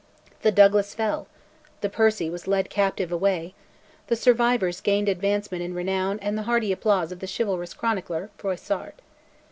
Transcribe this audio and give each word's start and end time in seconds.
The 0.41 0.51
Douglas 0.51 0.95
fell, 0.95 1.27
the 1.81 1.87
Percy 1.87 2.27
was 2.27 2.47
led 2.47 2.71
captive 2.71 3.11
away; 3.11 3.53
the 4.07 4.15
survivors 4.15 4.81
gained 4.81 5.07
advancement 5.07 5.61
in 5.63 5.75
renown 5.75 6.17
and 6.23 6.35
the 6.35 6.41
hearty 6.49 6.71
applause 6.71 7.11
of 7.11 7.19
the 7.19 7.27
chivalrous 7.31 7.75
chronicler, 7.75 8.31
Froissart. 8.35 8.95